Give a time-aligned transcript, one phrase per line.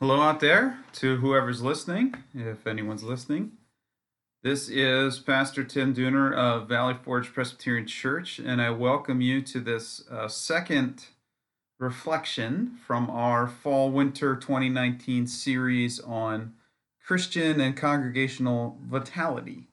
[0.00, 3.50] Hello out there to whoever's listening, if anyone's listening.
[4.44, 9.58] This is Pastor Tim Dooner of Valley Forge Presbyterian Church, and I welcome you to
[9.58, 11.06] this uh, second
[11.80, 16.54] reflection from our Fall Winter 2019 series on
[17.04, 19.66] Christian and congregational vitality,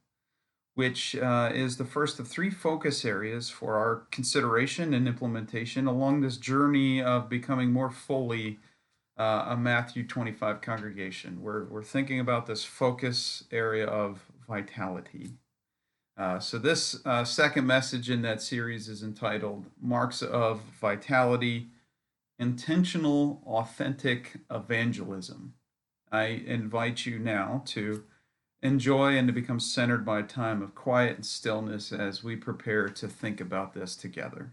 [0.73, 6.21] which uh, is the first of three focus areas for our consideration and implementation along
[6.21, 8.57] this journey of becoming more fully
[9.18, 11.41] uh, a Matthew 25 congregation.
[11.41, 15.32] We're, we're thinking about this focus area of vitality.
[16.18, 21.68] Uh, so, this uh, second message in that series is entitled Marks of Vitality
[22.39, 25.56] Intentional, Authentic Evangelism.
[26.11, 28.04] I invite you now to
[28.61, 32.88] enjoy and to become centered by a time of quiet and stillness as we prepare
[32.89, 34.52] to think about this together.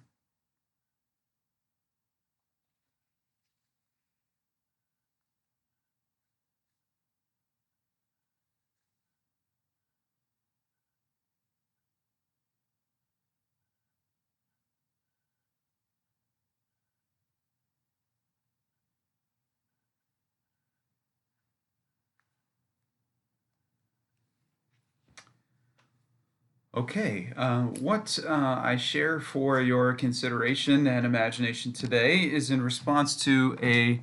[26.74, 33.14] Okay, uh, what uh, I share for your consideration and imagination today is in response
[33.24, 34.00] to a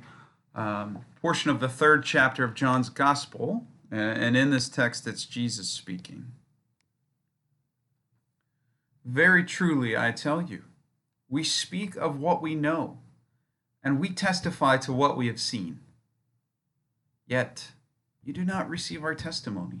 [0.54, 5.68] um, portion of the third chapter of John's Gospel, and in this text it's Jesus
[5.68, 6.26] speaking.
[9.04, 10.62] Very truly, I tell you,
[11.28, 12.98] we speak of what we know,
[13.82, 15.80] and we testify to what we have seen.
[17.26, 17.72] Yet,
[18.22, 19.80] you do not receive our testimony.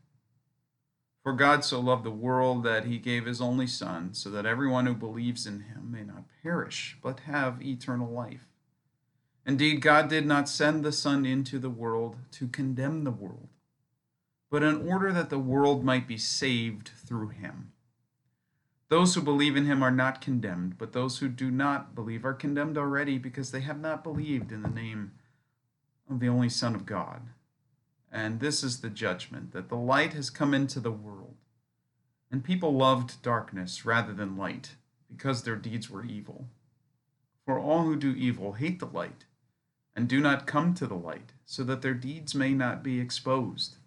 [1.23, 4.87] For God so loved the world that he gave his only Son, so that everyone
[4.87, 8.47] who believes in him may not perish, but have eternal life.
[9.45, 13.49] Indeed, God did not send the Son into the world to condemn the world,
[14.49, 17.71] but in order that the world might be saved through him.
[18.89, 22.33] Those who believe in him are not condemned, but those who do not believe are
[22.33, 25.13] condemned already because they have not believed in the name
[26.09, 27.29] of the only Son of God.
[28.11, 31.37] And this is the judgment that the light has come into the world,
[32.29, 34.75] and people loved darkness rather than light,
[35.09, 36.47] because their deeds were evil.
[37.45, 39.25] For all who do evil hate the light,
[39.95, 43.77] and do not come to the light, so that their deeds may not be exposed.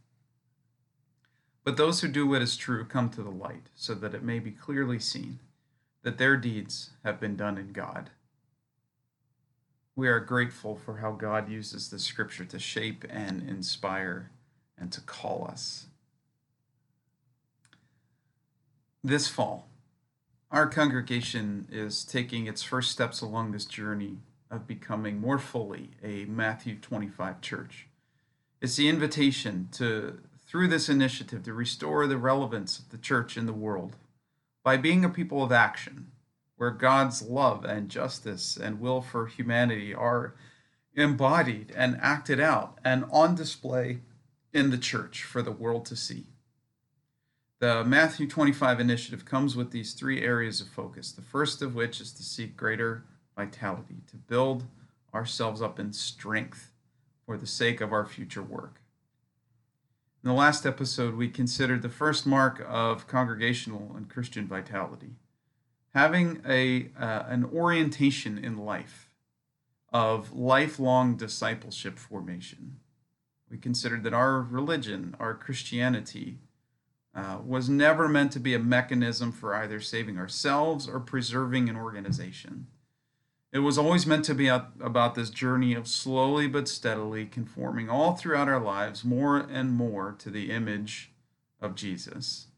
[1.63, 4.39] But those who do what is true come to the light, so that it may
[4.39, 5.41] be clearly seen
[6.03, 8.11] that their deeds have been done in God
[9.97, 14.31] we are grateful for how God uses the scripture to shape and inspire
[14.77, 15.87] and to call us.
[19.03, 19.69] This fall,
[20.51, 24.19] our congregation is taking its first steps along this journey
[24.51, 27.87] of becoming more fully a Matthew 25 church.
[28.61, 33.47] It's the invitation to, through this initiative, to restore the relevance of the church in
[33.47, 33.97] the world
[34.63, 36.11] by being a people of action
[36.57, 40.35] where God's love and justice and will for humanity are
[40.95, 44.01] embodied and acted out and on display
[44.53, 46.27] in the church for the world to see.
[47.59, 52.01] The Matthew 25 initiative comes with these three areas of focus, the first of which
[52.01, 53.05] is to seek greater
[53.37, 54.65] vitality, to build
[55.13, 56.73] ourselves up in strength
[57.25, 58.81] for the sake of our future work.
[60.23, 65.17] In the last episode, we considered the first mark of congregational and Christian vitality
[65.95, 69.09] having a uh, an orientation in life
[69.93, 72.81] of lifelong discipleship formation.
[73.49, 76.39] We considered that our religion, our Christianity,
[77.15, 81.77] uh, was never meant to be a mechanism for either saving ourselves or preserving an
[81.77, 82.67] organization.
[83.53, 88.17] It was always meant to be about this journey of slowly but steadily conforming all
[88.17, 91.13] throughout our lives more and more to the image
[91.61, 92.49] of Jesus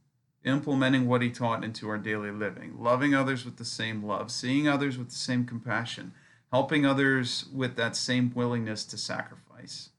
[0.46, 4.68] implementing what he taught into our daily living, loving others with the same love, seeing
[4.68, 6.12] others with the same compassion,
[6.52, 9.90] helping others with that same willingness to sacrifice.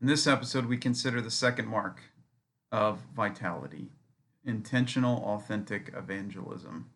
[0.00, 2.00] In this episode, we consider the second mark
[2.70, 3.90] of vitality
[4.44, 6.88] intentional, authentic evangelism.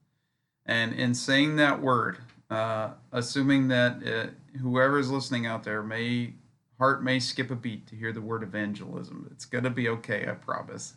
[0.65, 2.19] And in saying that word,
[2.49, 6.35] uh, assuming that uh, whoever is listening out there may
[6.79, 10.29] heart may skip a beat to hear the word evangelism, it's going to be okay,
[10.29, 10.95] I promise.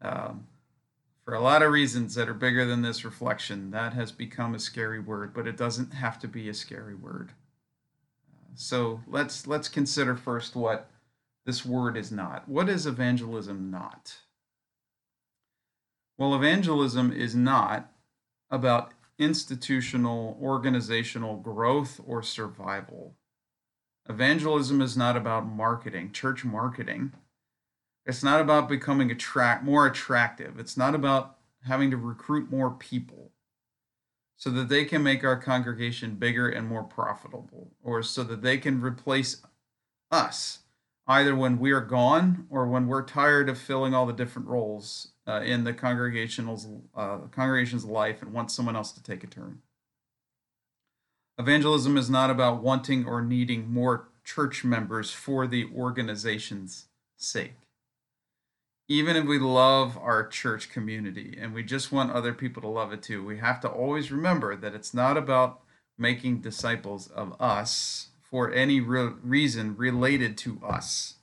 [0.00, 0.46] Um,
[1.24, 4.58] for a lot of reasons that are bigger than this reflection, that has become a
[4.58, 7.32] scary word, but it doesn't have to be a scary word.
[8.54, 10.90] So let's let's consider first what
[11.44, 12.48] this word is not.
[12.48, 14.18] What is evangelism not?
[16.16, 17.92] Well, evangelism is not
[18.50, 23.14] about institutional, organizational growth or survival.
[24.08, 27.12] Evangelism is not about marketing, church marketing.
[28.08, 30.58] It's not about becoming attract more attractive.
[30.58, 33.32] It's not about having to recruit more people
[34.34, 38.56] so that they can make our congregation bigger and more profitable, or so that they
[38.56, 39.42] can replace
[40.10, 40.60] us
[41.06, 45.08] either when we are gone or when we're tired of filling all the different roles
[45.26, 46.66] uh, in the congregational's
[46.96, 49.60] uh, congregation's life and want someone else to take a turn.
[51.38, 57.67] Evangelism is not about wanting or needing more church members for the organization's sake.
[58.88, 62.92] Even if we love our church community and we just want other people to love
[62.92, 65.60] it too, we have to always remember that it's not about
[65.98, 71.14] making disciples of us for any re- reason related to us.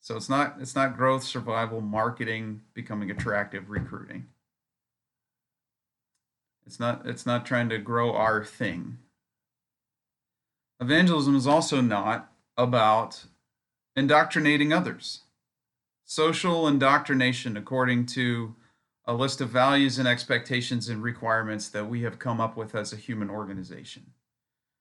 [0.00, 4.26] So it's not it's not growth, survival, marketing, becoming attractive, recruiting.
[6.66, 8.98] It's not it's not trying to grow our thing.
[10.80, 13.24] Evangelism is also not about
[13.96, 15.22] indoctrinating others.
[16.10, 18.56] Social indoctrination according to
[19.04, 22.94] a list of values and expectations and requirements that we have come up with as
[22.94, 24.14] a human organization.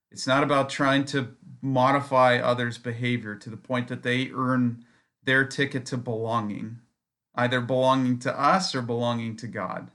[0.09, 4.85] It's not about trying to modify others' behavior to the point that they earn
[5.21, 6.79] their ticket to belonging,
[7.35, 9.91] either belonging to us or belonging to God.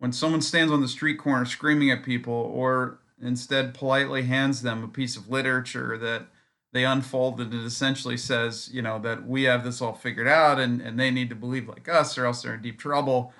[0.00, 4.84] When someone stands on the street corner screaming at people, or instead politely hands them
[4.84, 6.26] a piece of literature that
[6.74, 10.60] they unfold and it essentially says, you know, that we have this all figured out
[10.60, 13.32] and, and they need to believe like us or else they're in deep trouble.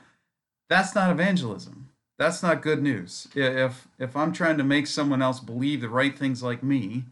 [0.71, 3.29] That's not evangelism that's not good news.
[3.35, 7.05] If if I'm trying to make someone else believe the right things like me,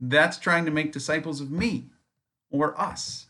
[0.00, 1.86] that's trying to make disciples of me
[2.50, 3.26] or us.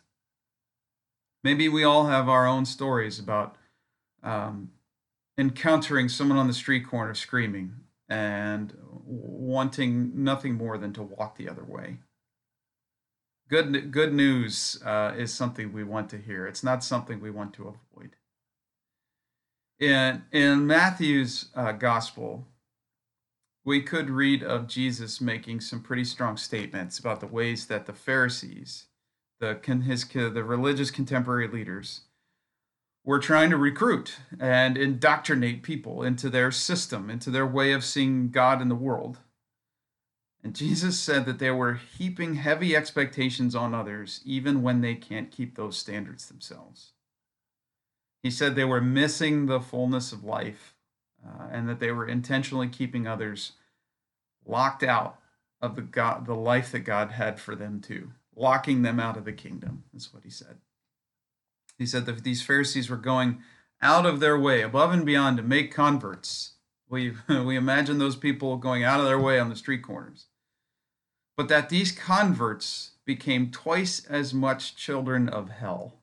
[1.42, 3.56] Maybe we all have our own stories about
[4.22, 4.72] um,
[5.38, 7.74] encountering someone on the street corner screaming
[8.08, 8.76] and
[9.06, 11.98] wanting nothing more than to walk the other way.
[13.50, 16.46] Good, good news uh, is something we want to hear.
[16.46, 18.14] It's not something we want to avoid.
[19.80, 22.46] In, in Matthew's uh, gospel,
[23.64, 27.92] we could read of Jesus making some pretty strong statements about the ways that the
[27.92, 28.86] Pharisees,
[29.40, 32.02] the, his, the religious contemporary leaders,
[33.04, 38.30] were trying to recruit and indoctrinate people into their system, into their way of seeing
[38.30, 39.18] God in the world.
[40.42, 45.30] And Jesus said that they were heaping heavy expectations on others, even when they can't
[45.30, 46.92] keep those standards themselves.
[48.22, 50.74] He said they were missing the fullness of life
[51.26, 53.52] uh, and that they were intentionally keeping others
[54.46, 55.18] locked out
[55.60, 59.24] of the God, the life that God had for them too, locking them out of
[59.24, 59.84] the kingdom.
[59.92, 60.56] That's what he said.
[61.78, 63.42] He said that these Pharisees were going
[63.82, 66.52] out of their way, above and beyond, to make converts.
[66.88, 70.26] We, we imagine those people going out of their way on the street corners.
[71.40, 75.94] But that these converts became twice as much children of hell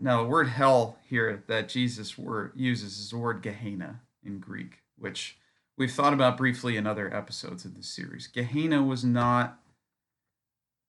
[0.00, 2.16] now, the word hell here that Jesus
[2.54, 5.36] uses is the word Gehenna in Greek, which
[5.76, 8.26] we've thought about briefly in other episodes of this series.
[8.26, 9.58] Gehenna was not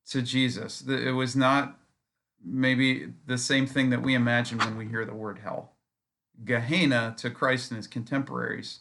[0.09, 1.79] to Jesus, it was not
[2.43, 5.73] maybe the same thing that we imagine when we hear the word hell.
[6.43, 8.79] Gehenna to Christ and his contemporaries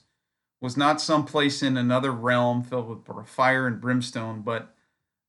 [0.63, 4.75] was not some place in another realm filled with fire and brimstone, but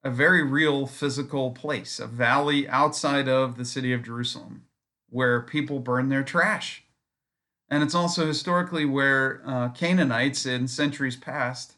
[0.03, 4.65] a very real physical place, a valley outside of the city of Jerusalem
[5.09, 6.83] where people burn their trash.
[7.69, 11.73] And it's also historically where uh, Canaanites in centuries past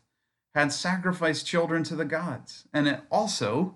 [0.53, 2.65] had sacrificed children to the gods.
[2.74, 3.75] And it also,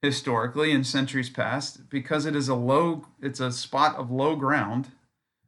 [0.00, 4.92] historically in centuries past, because it is a low, it's a spot of low ground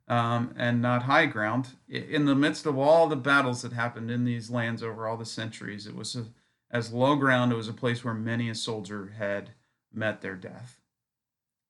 [0.09, 4.25] um, and not high ground, in the midst of all the battles that happened in
[4.25, 6.27] these lands over all the centuries, it was a,
[6.71, 9.51] as low ground, it was a place where many a soldier had
[9.93, 10.81] met their death.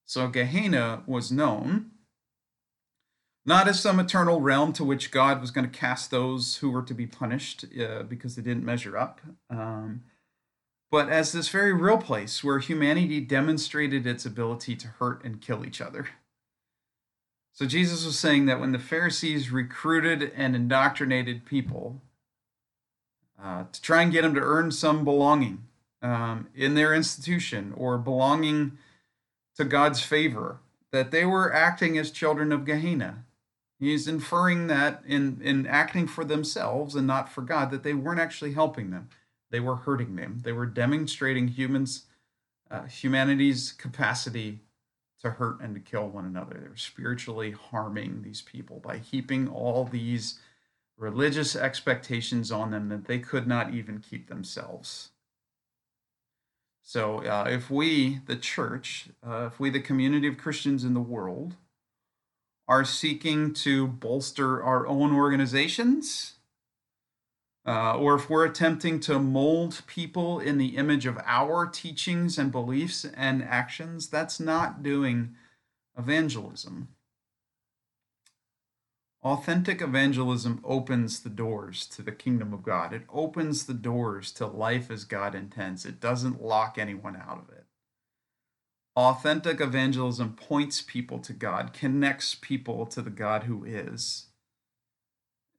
[0.04, 1.92] So Gehenna was known
[3.44, 6.82] not as some eternal realm to which God was going to cast those who were
[6.82, 9.20] to be punished uh, because they didn't measure up,
[9.50, 10.04] um,
[10.90, 15.64] but as this very real place where humanity demonstrated its ability to hurt and kill
[15.64, 16.08] each other.
[17.52, 22.00] So Jesus was saying that when the Pharisees recruited and indoctrinated people
[23.42, 25.64] uh, to try and get them to earn some belonging
[26.00, 28.78] um, in their institution or belonging
[29.56, 30.60] to God's favor
[30.92, 33.24] that they were acting as children of Gehenna.
[33.78, 38.20] He's inferring that in, in acting for themselves and not for God, that they weren't
[38.20, 39.08] actually helping them.
[39.50, 40.40] They were hurting them.
[40.44, 42.04] They were demonstrating humans,
[42.70, 44.60] uh, humanity's capacity
[45.22, 46.58] to hurt and to kill one another.
[46.60, 50.38] They were spiritually harming these people by heaping all these
[50.96, 55.10] religious expectations on them that they could not even keep themselves.
[56.84, 61.00] So, uh, if we, the church, uh, if we, the community of Christians in the
[61.00, 61.54] world,
[62.66, 66.34] are seeking to bolster our own organizations,
[67.66, 72.50] uh, or if we're attempting to mold people in the image of our teachings and
[72.50, 75.34] beliefs and actions, that's not doing
[75.96, 76.88] evangelism.
[79.22, 82.92] Authentic evangelism opens the doors to the kingdom of God.
[82.92, 85.86] It opens the doors to life as God intends.
[85.86, 87.66] It doesn't lock anyone out of it.
[88.96, 94.26] Authentic evangelism points people to God, connects people to the God who is.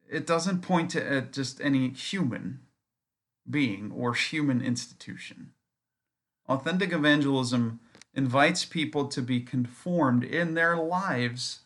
[0.09, 2.59] It doesn't point to uh, just any human
[3.49, 5.51] being or human institution.
[6.47, 7.79] Authentic evangelism
[8.13, 11.61] invites people to be conformed in their lives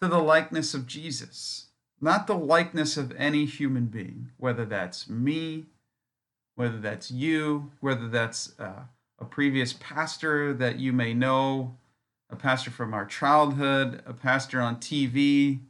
[0.00, 1.66] to the likeness of Jesus,
[2.00, 5.66] not the likeness of any human being, whether that's me,
[6.56, 8.84] whether that's you, whether that's uh,
[9.18, 11.76] a previous pastor that you may know,
[12.28, 15.60] a pastor from our childhood, a pastor on TV,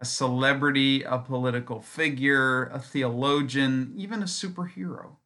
[0.00, 5.16] a celebrity, a political figure, a theologian, even a superhero.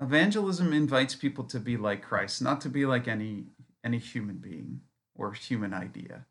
[0.00, 3.46] Evangelism invites people to be like Christ, not to be like any
[3.84, 4.80] any human being
[5.14, 6.26] or human idea.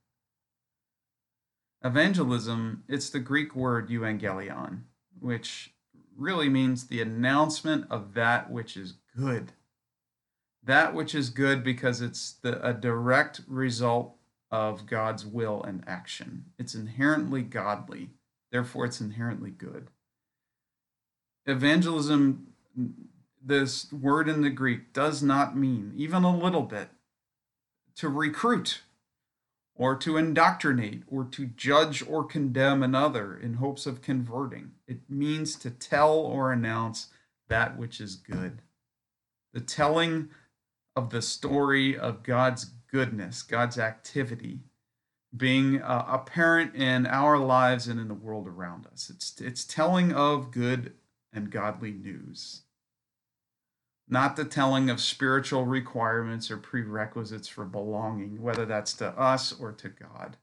[1.84, 4.82] Evangelism, it's the Greek word euangelion,
[5.20, 5.74] which
[6.18, 9.54] really means the announcement of that which is good.
[10.64, 14.15] That which is good because it's the, a direct result
[14.56, 16.46] of God's will and action.
[16.58, 18.12] It's inherently godly,
[18.54, 19.90] therefore, it's inherently good.
[21.46, 22.54] Evangelism,
[23.44, 26.88] this word in the Greek, does not mean, even a little bit,
[27.98, 28.84] to recruit
[29.76, 34.72] or to indoctrinate, or to judge or condemn another in hopes of converting.
[34.88, 37.08] It means to tell or announce
[37.50, 38.62] that which is good.
[39.52, 40.30] The telling
[40.96, 44.60] of the story of God's goodness, God's activity
[45.36, 49.12] being uh, apparent in our lives and in the world around us.
[49.14, 50.94] It's, it's telling of good
[51.34, 52.62] and godly news
[54.08, 59.72] not the telling of spiritual requirements or prerequisites for belonging, whether that's to us or
[59.72, 60.38] to God.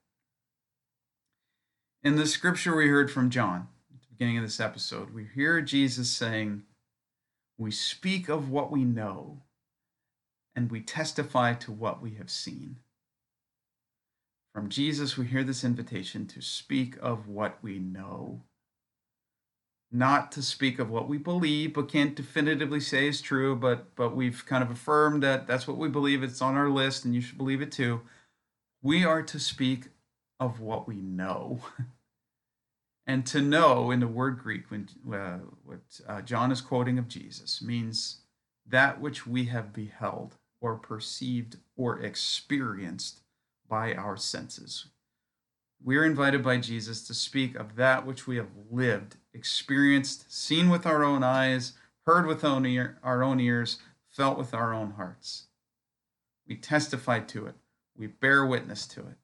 [2.03, 5.61] In the scripture we heard from John at the beginning of this episode, we hear
[5.61, 6.63] Jesus saying,
[7.57, 9.41] We speak of what we know,
[10.55, 12.77] and we testify to what we have seen.
[14.53, 18.43] From Jesus, we hear this invitation to speak of what we know.
[19.91, 24.15] Not to speak of what we believe but can't definitively say is true but but
[24.15, 27.21] we've kind of affirmed that that's what we believe it's on our list and you
[27.21, 28.01] should believe it too.
[28.81, 29.89] We are to speak
[30.39, 31.61] of what we know.
[33.05, 37.09] And to know in the word greek when uh, what uh, john is quoting of
[37.09, 38.21] jesus means
[38.65, 43.21] that which we have beheld or perceived or experienced
[43.69, 44.87] by our senses
[45.83, 50.69] we are invited by Jesus to speak of that which we have lived, experienced, seen
[50.69, 51.73] with our own eyes,
[52.05, 53.79] heard with our own ears,
[54.09, 55.47] felt with our own hearts.
[56.47, 57.55] We testify to it,
[57.97, 59.17] we bear witness to it.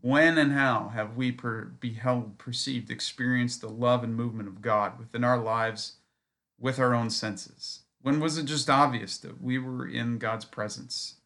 [0.00, 4.98] When and how have we per- beheld, perceived, experienced the love and movement of God
[4.98, 5.96] within our lives
[6.58, 7.80] with our own senses?
[8.02, 11.16] When was it just obvious that we were in God's presence?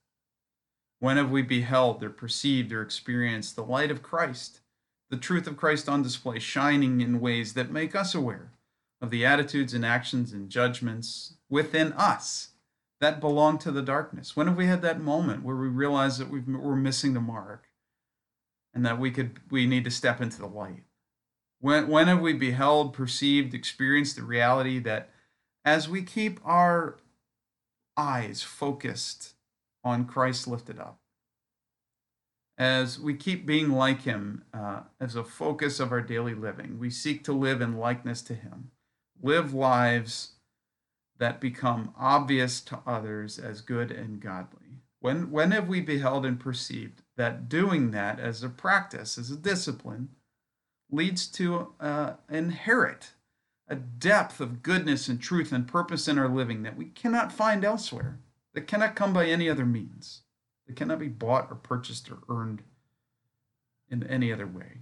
[0.99, 4.61] When have we beheld or perceived or experienced the light of Christ,
[5.11, 8.53] the truth of Christ on display, shining in ways that make us aware
[9.01, 12.51] of the attitudes and actions and judgments within us
[13.01, 14.37] that belong to the darkness?
[14.37, 17.69] When have we had that moment where we realize that we are missing the mark
[18.75, 20.83] and that we could we need to step into the light?
[21.61, 25.11] When, when have we beheld, perceived, experienced the reality that
[25.67, 26.97] as we keep our
[27.97, 29.35] eyes focused
[29.83, 31.01] on Christ lifted up.
[32.57, 36.89] As we keep being like him uh, as a focus of our daily living, we
[36.89, 38.71] seek to live in likeness to him,
[39.21, 40.33] live lives
[41.19, 44.83] that become obvious to others as good and godly.
[45.01, 49.37] When, when have we beheld and perceived that doing that as a practice, as a
[49.37, 50.11] discipline,
[50.91, 53.13] leads to uh, inherit
[53.69, 57.65] a depth of goodness and truth and purpose in our living that we cannot find
[57.65, 58.21] elsewhere?
[58.57, 60.23] that cannot come by any other means.
[60.67, 62.63] that cannot be bought or purchased or earned
[63.89, 64.79] in any other way.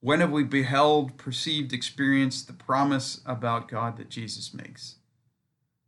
[0.00, 4.96] When have we beheld, perceived, experienced the promise about God that Jesus makes?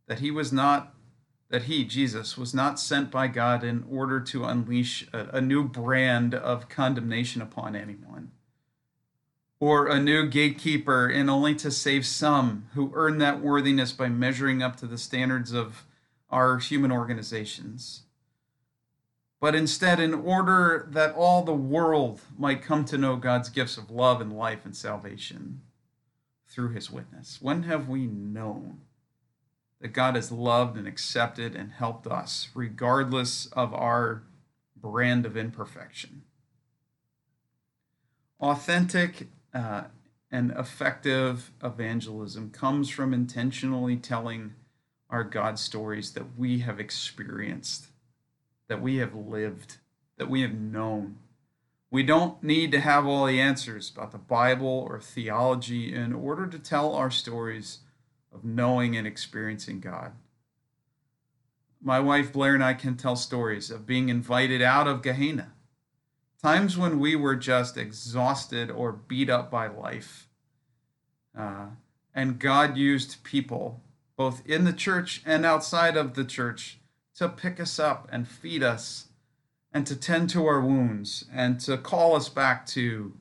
[0.07, 0.95] That he was not,
[1.49, 5.63] that he, Jesus, was not sent by God in order to unleash a, a new
[5.63, 8.31] brand of condemnation upon anyone,
[9.61, 14.61] or a new gatekeeper and only to save some who earn that worthiness by measuring
[14.61, 15.85] up to the standards of
[16.29, 18.03] our human organizations
[19.41, 23.89] but instead, in order that all the world might come to know God's gifts of
[23.89, 25.61] love and life and salvation
[26.47, 27.39] through his witness.
[27.41, 28.81] When have we known
[29.81, 34.21] that God has loved and accepted and helped us, regardless of our
[34.79, 36.21] brand of imperfection?
[38.39, 39.83] Authentic uh,
[40.31, 44.53] and effective evangelism comes from intentionally telling
[45.09, 47.87] our God stories that we have experienced
[48.71, 49.79] that we have lived,
[50.15, 51.17] that we have known.
[51.89, 56.47] We don't need to have all the answers about the Bible or theology in order
[56.47, 57.79] to tell our stories
[58.33, 60.13] of knowing and experiencing God.
[61.81, 65.50] My wife Blair and I can tell stories of being invited out of Gehenna,
[66.41, 70.27] times when we were just exhausted or beat up by life.
[71.37, 71.67] Uh,
[72.13, 73.81] and God used people,
[74.17, 76.79] both in the church and outside of the church,
[77.15, 79.07] to pick us up and feed us
[79.73, 83.13] and to tend to our wounds and to call us back to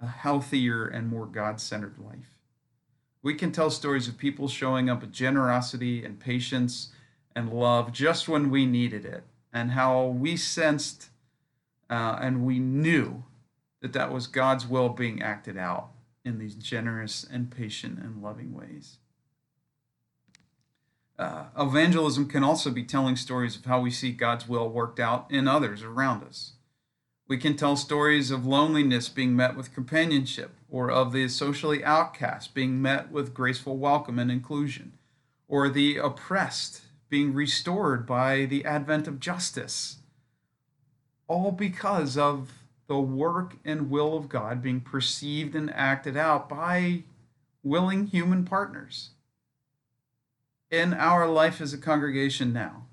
[0.00, 2.38] a healthier and more God centered life.
[3.22, 6.90] We can tell stories of people showing up with generosity and patience
[7.34, 11.08] and love just when we needed it, and how we sensed
[11.90, 13.24] uh, and we knew
[13.80, 15.90] that that was God's will being acted out
[16.24, 18.98] in these generous and patient and loving ways.
[21.18, 25.30] Uh, evangelism can also be telling stories of how we see God's will worked out
[25.30, 26.54] in others around us.
[27.28, 32.52] We can tell stories of loneliness being met with companionship, or of the socially outcast
[32.52, 34.98] being met with graceful welcome and inclusion,
[35.46, 39.98] or the oppressed being restored by the advent of justice.
[41.26, 42.52] All because of
[42.86, 47.04] the work and will of God being perceived and acted out by
[47.62, 49.10] willing human partners
[50.70, 52.86] in our life as a congregation now,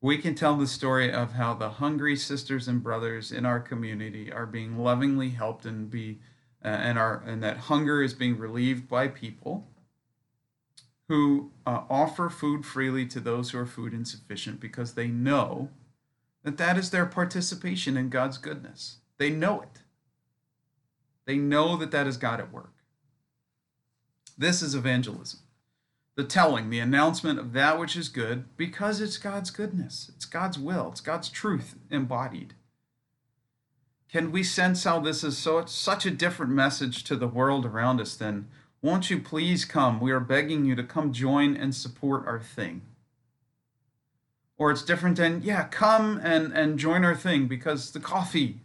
[0.00, 4.32] we can tell the story of how the hungry sisters and brothers in our community
[4.32, 6.18] are being lovingly helped and be
[6.64, 9.68] uh, and our and that hunger is being relieved by people
[11.08, 15.70] who uh, offer food freely to those who are food insufficient because they know
[16.42, 18.98] that that is their participation in God's goodness.
[19.18, 19.82] They know it.
[21.24, 22.72] They know that that is God at work.
[24.36, 25.40] This is evangelism
[26.14, 30.58] the telling, the announcement of that which is good, because it's God's goodness, it's God's
[30.58, 32.54] will, it's God's truth embodied.
[34.10, 37.98] Can we sense how this is so such a different message to the world around
[37.98, 38.48] us then?
[38.82, 40.00] won't you please come?
[40.00, 42.82] We are begging you to come join and support our thing.
[44.62, 48.60] Or it's different than, yeah, come and, and join our thing because the coffee,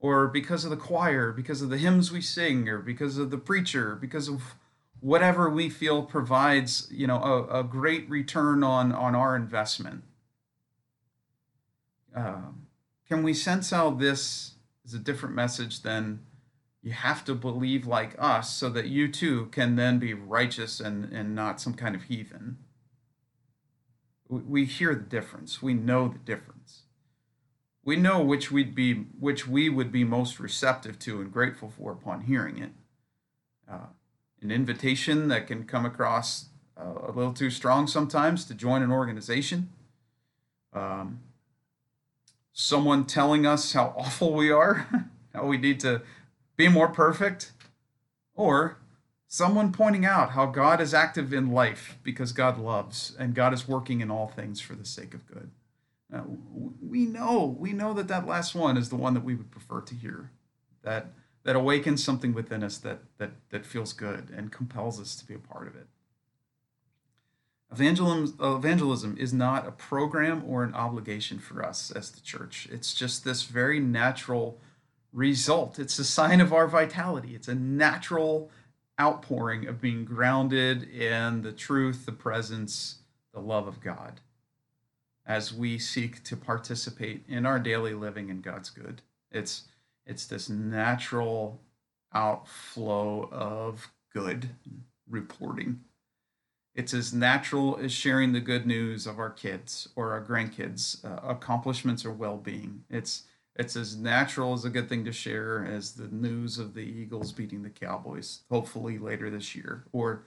[0.00, 3.38] or because of the choir, because of the hymns we sing, or because of the
[3.38, 4.56] preacher, because of
[4.98, 10.02] whatever we feel provides you know a, a great return on on our investment.
[12.12, 12.50] Uh,
[13.06, 14.54] can we sense how this
[14.84, 16.26] is a different message than
[16.82, 21.04] you have to believe like us so that you too can then be righteous and,
[21.12, 22.58] and not some kind of heathen
[24.28, 25.62] we hear the difference.
[25.62, 26.82] We know the difference.
[27.84, 31.92] We know which we'd be which we would be most receptive to and grateful for
[31.92, 32.72] upon hearing it.
[33.70, 33.86] Uh,
[34.42, 36.46] an invitation that can come across
[36.78, 39.70] uh, a little too strong sometimes to join an organization.
[40.72, 41.20] Um,
[42.52, 44.88] someone telling us how awful we are,
[45.34, 46.02] how we need to
[46.56, 47.52] be more perfect,
[48.34, 48.78] or
[49.36, 53.68] someone pointing out how God is active in life because God loves and God is
[53.68, 55.50] working in all things for the sake of good.
[56.80, 59.82] We know, we know that that last one is the one that we would prefer
[59.82, 60.30] to hear.
[60.82, 61.08] That
[61.42, 65.34] that awakens something within us that that that feels good and compels us to be
[65.34, 65.86] a part of it.
[67.70, 72.68] Evangelism, evangelism is not a program or an obligation for us as the church.
[72.72, 74.60] It's just this very natural
[75.12, 75.78] result.
[75.78, 77.34] It's a sign of our vitality.
[77.34, 78.50] It's a natural
[79.00, 82.98] outpouring of being grounded in the truth, the presence,
[83.32, 84.20] the love of God
[85.26, 89.02] as we seek to participate in our daily living in God's good.
[89.30, 89.64] It's
[90.06, 91.60] it's this natural
[92.14, 94.50] outflow of good
[95.10, 95.80] reporting.
[96.76, 101.26] It's as natural as sharing the good news of our kids or our grandkids' uh,
[101.26, 102.84] accomplishments or well-being.
[102.88, 103.24] It's
[103.58, 107.32] it's as natural as a good thing to share as the news of the Eagles
[107.32, 109.84] beating the Cowboys, hopefully later this year.
[109.92, 110.24] Or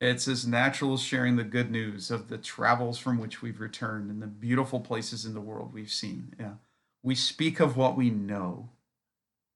[0.00, 4.10] it's as natural as sharing the good news of the travels from which we've returned
[4.10, 6.34] and the beautiful places in the world we've seen.
[6.40, 6.54] Yeah.
[7.04, 8.70] We speak of what we know.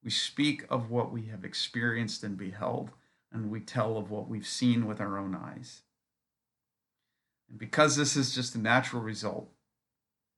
[0.05, 2.91] We speak of what we have experienced and beheld,
[3.33, 5.83] and we tell of what we've seen with our own eyes.
[7.49, 9.51] And because this is just a natural result,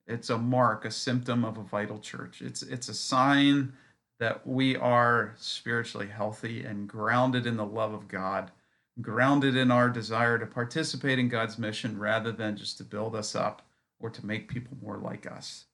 [0.09, 2.41] it's a mark, a symptom of a vital church.
[2.41, 3.73] It's it's a sign
[4.19, 8.51] that we are spiritually healthy and grounded in the love of God,
[8.99, 13.35] grounded in our desire to participate in God's mission rather than just to build us
[13.35, 13.61] up
[13.99, 15.65] or to make people more like us.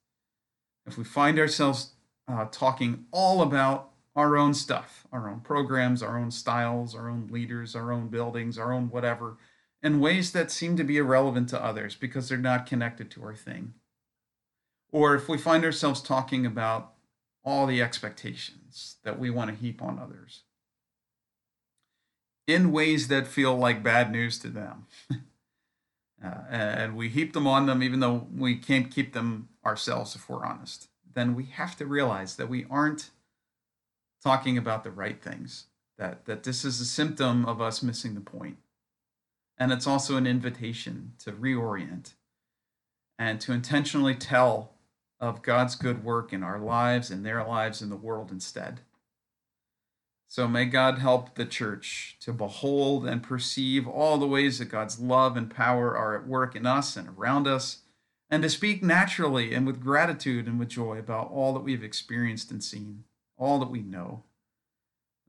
[0.86, 1.92] If we find ourselves
[2.28, 7.28] uh, talking all about our own stuff, our own programs, our own styles, our own
[7.30, 9.38] leaders, our own buildings, our own whatever,
[9.82, 13.34] in ways that seem to be irrelevant to others because they're not connected to our
[13.34, 13.74] thing.
[14.96, 16.94] Or if we find ourselves talking about
[17.44, 20.44] all the expectations that we want to heap on others
[22.46, 24.86] in ways that feel like bad news to them.
[26.24, 30.30] uh, and we heap them on them even though we can't keep them ourselves if
[30.30, 30.88] we're honest.
[31.12, 33.10] Then we have to realize that we aren't
[34.24, 35.66] talking about the right things,
[35.98, 38.56] that, that this is a symptom of us missing the point.
[39.58, 42.14] And it's also an invitation to reorient
[43.18, 44.72] and to intentionally tell
[45.18, 48.80] of God's good work in our lives and their lives in the world instead.
[50.28, 54.98] So may God help the church to behold and perceive all the ways that God's
[54.98, 57.78] love and power are at work in us and around us,
[58.28, 62.50] and to speak naturally and with gratitude and with joy about all that we've experienced
[62.50, 63.04] and seen,
[63.38, 64.24] all that we know.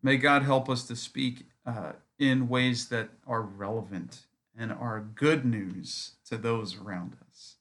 [0.01, 4.25] May God help us to speak uh, in ways that are relevant
[4.57, 7.56] and are good news to those around us.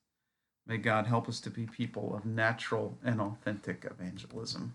[0.66, 4.74] May God help us to be people of natural and authentic evangelism.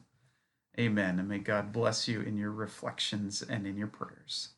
[0.80, 1.20] Amen.
[1.20, 4.50] And may God bless you in your reflections and in your prayers.